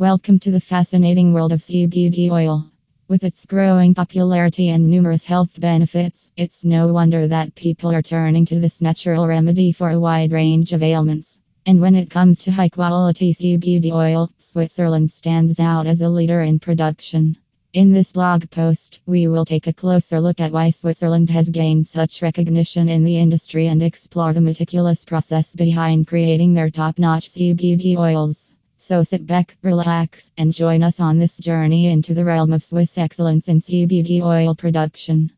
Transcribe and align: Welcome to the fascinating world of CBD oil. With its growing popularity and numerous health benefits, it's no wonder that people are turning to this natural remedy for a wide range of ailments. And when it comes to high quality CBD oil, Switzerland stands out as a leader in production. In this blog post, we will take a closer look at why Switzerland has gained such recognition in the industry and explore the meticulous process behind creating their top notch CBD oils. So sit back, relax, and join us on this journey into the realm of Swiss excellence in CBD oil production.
Welcome 0.00 0.38
to 0.40 0.52
the 0.52 0.60
fascinating 0.60 1.32
world 1.32 1.50
of 1.50 1.58
CBD 1.58 2.30
oil. 2.30 2.70
With 3.08 3.24
its 3.24 3.44
growing 3.44 3.96
popularity 3.96 4.68
and 4.68 4.88
numerous 4.88 5.24
health 5.24 5.60
benefits, 5.60 6.30
it's 6.36 6.64
no 6.64 6.92
wonder 6.92 7.26
that 7.26 7.56
people 7.56 7.90
are 7.90 8.00
turning 8.00 8.46
to 8.46 8.60
this 8.60 8.80
natural 8.80 9.26
remedy 9.26 9.72
for 9.72 9.90
a 9.90 9.98
wide 9.98 10.30
range 10.30 10.72
of 10.72 10.84
ailments. 10.84 11.40
And 11.66 11.80
when 11.80 11.96
it 11.96 12.10
comes 12.10 12.38
to 12.44 12.52
high 12.52 12.68
quality 12.68 13.34
CBD 13.34 13.90
oil, 13.90 14.30
Switzerland 14.38 15.10
stands 15.10 15.58
out 15.58 15.88
as 15.88 16.00
a 16.00 16.08
leader 16.08 16.42
in 16.42 16.60
production. 16.60 17.36
In 17.72 17.90
this 17.90 18.12
blog 18.12 18.48
post, 18.50 19.00
we 19.04 19.26
will 19.26 19.44
take 19.44 19.66
a 19.66 19.72
closer 19.72 20.20
look 20.20 20.38
at 20.38 20.52
why 20.52 20.70
Switzerland 20.70 21.28
has 21.30 21.48
gained 21.48 21.88
such 21.88 22.22
recognition 22.22 22.88
in 22.88 23.02
the 23.02 23.18
industry 23.18 23.66
and 23.66 23.82
explore 23.82 24.32
the 24.32 24.40
meticulous 24.40 25.04
process 25.04 25.56
behind 25.56 26.06
creating 26.06 26.54
their 26.54 26.70
top 26.70 27.00
notch 27.00 27.30
CBD 27.30 27.96
oils. 27.96 28.54
So 28.88 29.02
sit 29.02 29.26
back, 29.26 29.54
relax, 29.60 30.30
and 30.38 30.50
join 30.50 30.82
us 30.82 30.98
on 30.98 31.18
this 31.18 31.36
journey 31.36 31.88
into 31.88 32.14
the 32.14 32.24
realm 32.24 32.54
of 32.54 32.64
Swiss 32.64 32.96
excellence 32.96 33.46
in 33.48 33.58
CBD 33.58 34.22
oil 34.22 34.54
production. 34.54 35.30